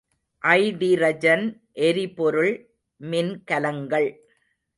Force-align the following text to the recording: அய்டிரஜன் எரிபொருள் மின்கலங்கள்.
அய்டிரஜன் 0.43 1.45
எரிபொருள் 1.87 2.53
மின்கலங்கள். 3.01 4.09